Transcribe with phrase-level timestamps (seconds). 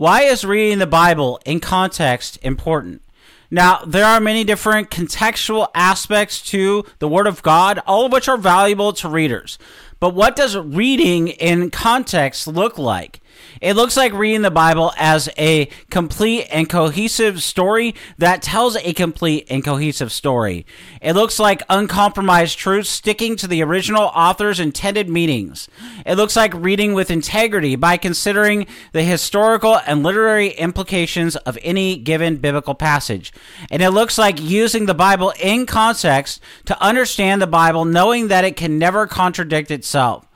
[0.00, 3.02] Why is reading the Bible in context important?
[3.50, 8.26] Now, there are many different contextual aspects to the Word of God, all of which
[8.26, 9.58] are valuable to readers.
[9.98, 13.20] But what does reading in context look like?
[13.60, 18.92] It looks like reading the Bible as a complete and cohesive story that tells a
[18.92, 20.64] complete and cohesive story.
[21.02, 25.68] It looks like uncompromised truth sticking to the original author's intended meanings.
[26.06, 31.96] It looks like reading with integrity by considering the historical and literary implications of any
[31.96, 33.32] given biblical passage.
[33.70, 38.44] And it looks like using the Bible in context to understand the Bible, knowing that
[38.44, 40.26] it can never contradict itself.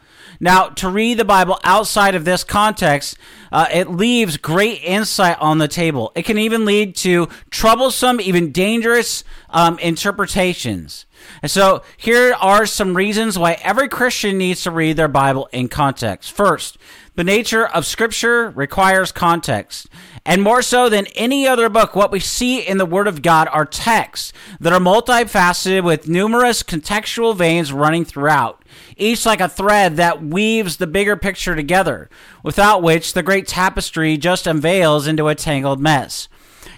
[0.40, 3.16] Now, to read the Bible outside of this context,
[3.52, 6.12] uh, it leaves great insight on the table.
[6.14, 11.06] It can even lead to troublesome, even dangerous um, interpretations.
[11.42, 15.68] And so, here are some reasons why every Christian needs to read their Bible in
[15.68, 16.32] context.
[16.32, 16.78] First,
[17.14, 19.88] the nature of Scripture requires context.
[20.26, 23.48] And more so than any other book, what we see in the Word of God
[23.52, 28.64] are texts that are multifaceted with numerous contextual veins running throughout
[28.96, 32.08] each like a thread that weaves the bigger picture together,
[32.42, 36.28] without which the great tapestry just unveils into a tangled mess.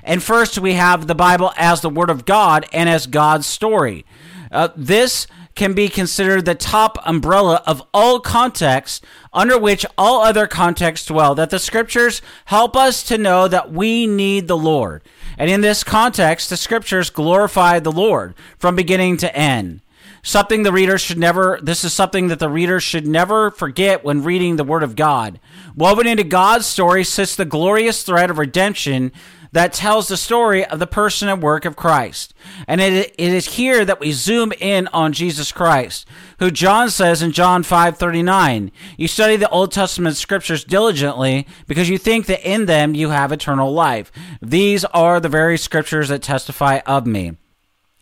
[0.03, 4.05] And first, we have the Bible as the Word of God and as God's story.
[4.51, 9.01] Uh, this can be considered the top umbrella of all contexts
[9.33, 11.35] under which all other contexts dwell.
[11.35, 15.03] That the scriptures help us to know that we need the Lord.
[15.39, 19.81] And in this context, the scriptures glorify the Lord from beginning to end
[20.27, 24.25] something the reader should never this is something that the reader should never forget when
[24.25, 25.39] reading the word of god
[25.77, 29.13] woven into god's story sits the glorious thread of redemption
[29.57, 32.35] that tells the story of the person and work of christ.
[32.69, 36.07] And it, it is here that we zoom in on jesus christ
[36.39, 41.97] who john says in john 5.39 you study the old testament scriptures diligently because you
[41.97, 44.13] think that in them you have eternal life.
[44.43, 47.39] These are the very scriptures that testify of me.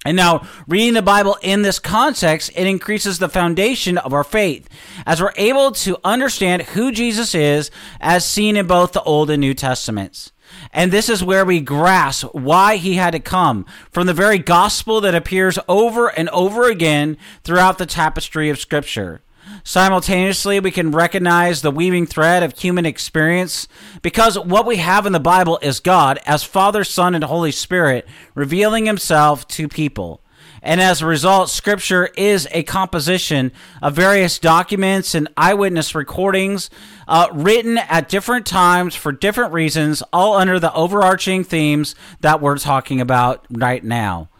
[0.04, 4.68] And now, reading the Bible in this context, it increases the foundation of our faith
[5.06, 7.70] as we're able to understand who Jesus is
[8.00, 10.32] as seen in both the Old and New Testaments.
[10.74, 15.00] And this is where we grasp why he had to come from the very gospel
[15.02, 19.22] that appears over and over again throughout the tapestry of Scripture.
[19.62, 23.68] Simultaneously, we can recognize the weaving thread of human experience
[24.02, 28.08] because what we have in the Bible is God as Father, Son, and Holy Spirit
[28.34, 30.23] revealing himself to people.
[30.64, 33.52] And as a result, Scripture is a composition
[33.82, 36.70] of various documents and eyewitness recordings
[37.06, 42.56] uh, written at different times for different reasons, all under the overarching themes that we're
[42.56, 44.30] talking about right now.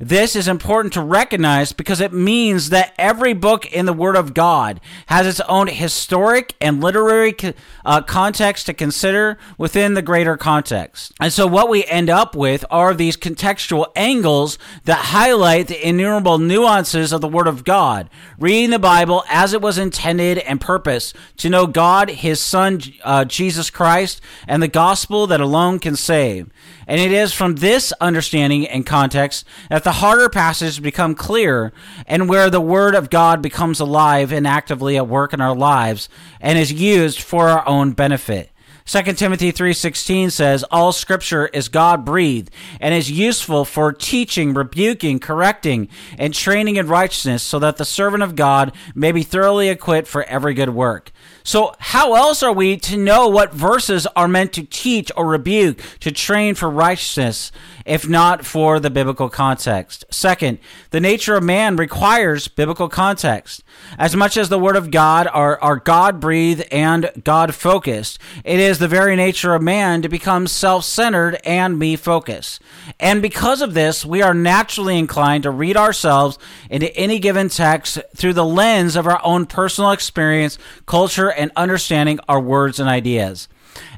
[0.00, 4.34] This is important to recognize because it means that every book in the Word of
[4.34, 7.34] God has its own historic and literary
[7.84, 11.12] uh, context to consider within the greater context.
[11.20, 16.38] And so, what we end up with are these contextual angles that highlight the innumerable
[16.38, 21.14] nuances of the Word of God, reading the Bible as it was intended and purposed
[21.38, 26.50] to know God, His Son, uh, Jesus Christ, and the gospel that alone can save.
[26.86, 31.72] And it is from this understanding and context that the harder passages become clear
[32.06, 36.08] and where the Word of God becomes alive and actively at work in our lives
[36.40, 38.50] and is used for our own benefit.
[38.86, 42.50] 2 Timothy 3:16 says all scripture is God-breathed
[42.80, 48.22] and is useful for teaching, rebuking, correcting, and training in righteousness so that the servant
[48.22, 51.12] of God may be thoroughly equipped for every good work.
[51.46, 55.78] So, how else are we to know what verses are meant to teach or rebuke,
[56.00, 57.52] to train for righteousness,
[57.84, 60.06] if not for the biblical context?
[60.08, 60.58] Second,
[60.88, 63.62] the nature of man requires biblical context.
[63.98, 68.58] As much as the Word of God are, are God breathed and God focused, it
[68.58, 72.62] is the very nature of man to become self centered and me focused.
[72.98, 76.38] And because of this, we are naturally inclined to read ourselves
[76.70, 82.20] into any given text through the lens of our own personal experience, culture, and understanding
[82.28, 83.48] our words and ideas.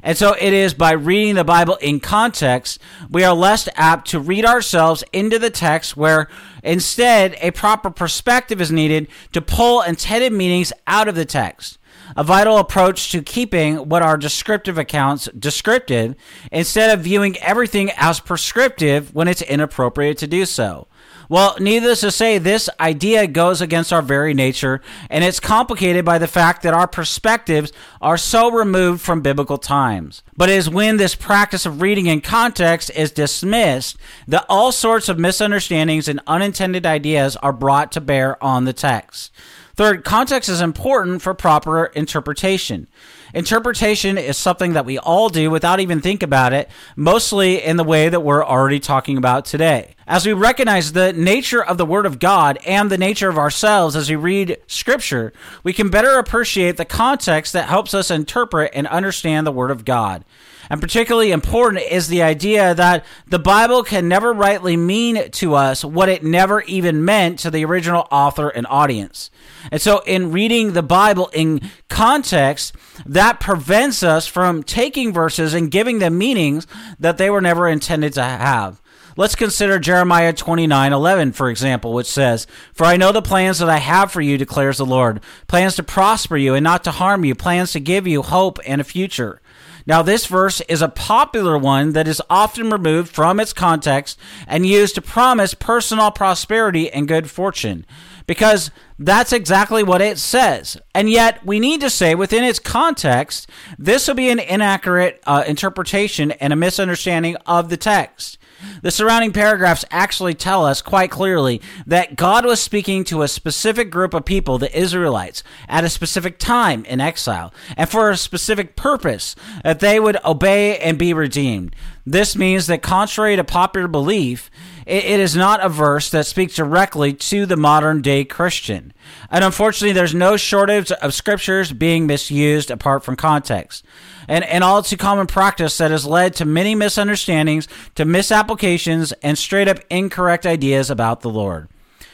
[0.01, 2.79] And so it is by reading the Bible in context,
[3.09, 6.27] we are less apt to read ourselves into the text where
[6.63, 11.77] instead a proper perspective is needed to pull intended meanings out of the text.
[12.15, 16.15] a vital approach to keeping what are descriptive accounts descriptive
[16.51, 20.87] instead of viewing everything as prescriptive when it's inappropriate to do so.
[21.29, 26.17] Well, needless to say, this idea goes against our very nature, and it's complicated by
[26.17, 30.23] the fact that our perspectives are so removed from biblical times.
[30.37, 33.97] But it is when this practice of reading in context is dismissed
[34.27, 39.31] that all sorts of misunderstandings and unintended ideas are brought to bear on the text.
[39.77, 42.87] Third, context is important for proper interpretation.
[43.31, 47.83] Interpretation is something that we all do without even think about it, mostly in the
[47.83, 49.93] way that we're already talking about today.
[50.07, 53.95] As we recognize the nature of the Word of God and the nature of ourselves
[53.95, 55.31] as we read Scripture,
[55.61, 59.85] we can better appreciate the context that helps us interpret and understand the Word of
[59.85, 60.25] God.
[60.69, 65.85] And particularly important is the idea that the Bible can never rightly mean to us
[65.85, 69.29] what it never even meant to the original author and audience.
[69.71, 72.75] And so, in reading the Bible in context,
[73.05, 76.67] that prevents us from taking verses and giving them meanings
[76.99, 78.81] that they were never intended to have.
[79.17, 83.69] Let's consider Jeremiah 29 11, for example, which says, For I know the plans that
[83.69, 87.25] I have for you, declares the Lord plans to prosper you and not to harm
[87.25, 89.41] you, plans to give you hope and a future.
[89.87, 94.67] Now, this verse is a popular one that is often removed from its context and
[94.67, 97.85] used to promise personal prosperity and good fortune
[98.27, 98.69] because
[98.99, 100.77] that's exactly what it says.
[100.93, 105.43] And yet, we need to say within its context, this will be an inaccurate uh,
[105.47, 108.37] interpretation and a misunderstanding of the text.
[108.81, 113.91] The surrounding paragraphs actually tell us quite clearly that God was speaking to a specific
[113.91, 118.75] group of people, the Israelites, at a specific time in exile, and for a specific
[118.75, 121.75] purpose, that they would obey and be redeemed.
[122.09, 124.49] This means that, contrary to popular belief,
[124.85, 128.93] it is not a verse that speaks directly to the modern day Christian.
[129.29, 133.83] And unfortunately, there's no shortage of scriptures being misused apart from context
[134.29, 139.37] and, and all too common practice that has led to many misunderstandings, to misapplications, and
[139.37, 141.67] straight up incorrect ideas about the Lord.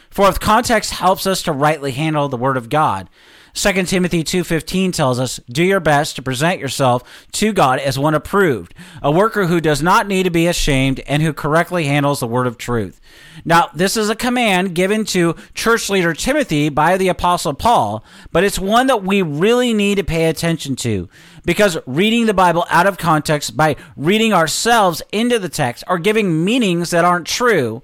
[0.10, 3.12] Fourth, context helps us to rightly handle the Word of God.
[3.56, 7.04] 2 Timothy 2:15 tells us, "Do your best to present yourself
[7.34, 11.22] to God as one approved, a worker who does not need to be ashamed and
[11.22, 13.00] who correctly handles the word of truth."
[13.46, 18.44] Now, this is a command given to church leader Timothy by the apostle Paul, but
[18.44, 21.08] it's one that we really need to pay attention to
[21.46, 26.44] because reading the Bible out of context by reading ourselves into the text or giving
[26.44, 27.84] meanings that aren't true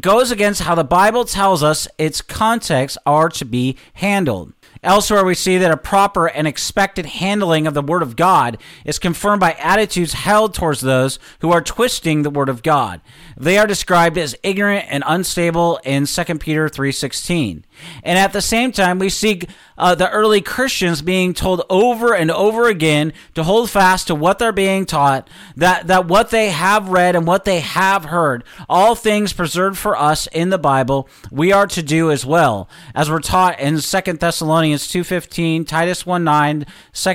[0.00, 4.54] goes against how the Bible tells us its contexts are to be handled.
[4.82, 8.56] Elsewhere, we see that a proper and expected handling of the Word of God
[8.86, 13.02] is confirmed by attitudes held towards those who are twisting the Word of God.
[13.36, 17.62] They are described as ignorant and unstable in 2 Peter 3.16.
[18.02, 19.42] And at the same time, we see
[19.76, 24.38] uh, the early Christians being told over and over again to hold fast to what
[24.38, 28.94] they're being taught, that, that what they have read and what they have heard, all
[28.94, 33.20] things preserved for us in the Bible, we are to do as well, as we're
[33.20, 36.66] taught in 2 Thessalonians 2.15, Titus 1.9,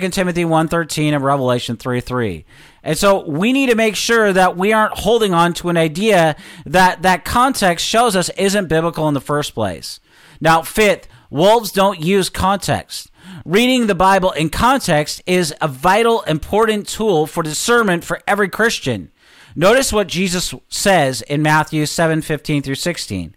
[0.01, 2.43] 2 Timothy 1.13, and Revelation 3.3.
[2.83, 6.35] And so we need to make sure that we aren't holding on to an idea
[6.65, 9.99] that that context shows us isn't biblical in the first place.
[10.39, 13.09] Now, fifth, wolves don't use context.
[13.43, 19.11] Reading the Bible in context is a vital, important tool for discernment for every Christian.
[19.55, 23.35] Notice what Jesus says in Matthew 7 15 through 16.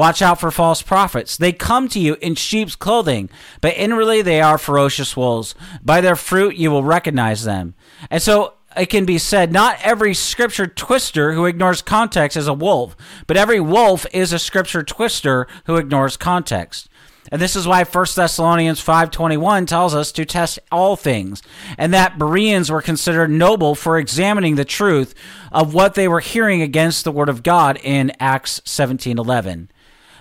[0.00, 1.36] Watch out for false prophets.
[1.36, 3.28] They come to you in sheep's clothing,
[3.60, 5.54] but inwardly they are ferocious wolves.
[5.84, 7.74] By their fruit you will recognize them.
[8.10, 12.54] And so it can be said not every scripture twister who ignores context is a
[12.54, 16.88] wolf, but every wolf is a scripture twister who ignores context.
[17.30, 21.42] And this is why 1 Thessalonians 5:21 tells us to test all things,
[21.76, 25.14] and that Bereans were considered noble for examining the truth
[25.52, 29.68] of what they were hearing against the word of God in Acts 17:11.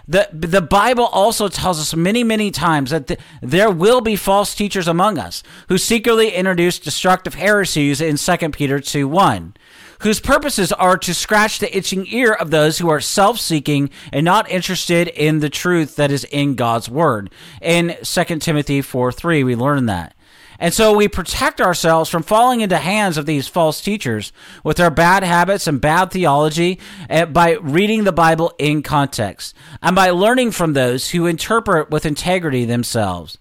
[0.09, 4.55] The, the Bible also tells us many, many times that the, there will be false
[4.55, 9.53] teachers among us who secretly introduce destructive heresies in 2 Peter 2 1,
[9.99, 14.25] whose purposes are to scratch the itching ear of those who are self seeking and
[14.25, 17.29] not interested in the truth that is in God's Word.
[17.61, 20.15] In 2 Timothy 4 3, we learn that.
[20.59, 24.89] And so we protect ourselves from falling into hands of these false teachers with their
[24.89, 30.51] bad habits and bad theology eh, by reading the Bible in context and by learning
[30.51, 33.37] from those who interpret with integrity themselves.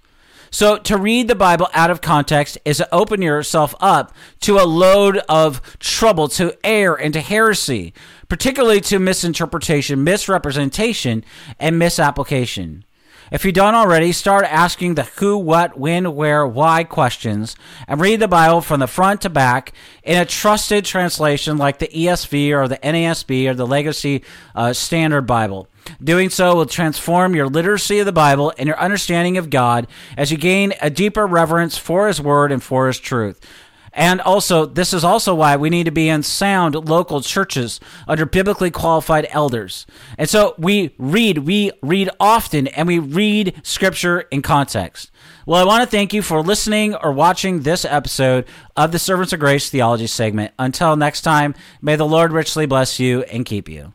[0.50, 4.64] So to read the Bible out of context is to open yourself up to a
[4.64, 7.92] load of trouble, to error, and to heresy,
[8.28, 11.24] particularly to misinterpretation, misrepresentation,
[11.58, 12.84] and misapplication.
[13.30, 17.56] If you don't already, start asking the who, what, when, where, why questions
[17.86, 21.88] and read the Bible from the front to back in a trusted translation like the
[21.88, 25.68] ESV or the NASB or the Legacy uh, Standard Bible.
[26.02, 30.30] Doing so will transform your literacy of the Bible and your understanding of God as
[30.30, 33.40] you gain a deeper reverence for His Word and for His truth.
[33.98, 38.24] And also, this is also why we need to be in sound local churches under
[38.24, 39.86] biblically qualified elders.
[40.16, 45.10] And so we read, we read often, and we read scripture in context.
[45.46, 49.32] Well, I want to thank you for listening or watching this episode of the Servants
[49.32, 50.54] of Grace Theology segment.
[50.60, 53.94] Until next time, may the Lord richly bless you and keep you.